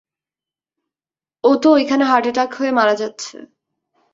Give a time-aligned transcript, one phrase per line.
[1.43, 3.35] ও তো ঐখানে heart attack হয়ে মারা যাচ্ছে।